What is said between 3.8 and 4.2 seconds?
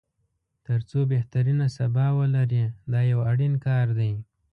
دی.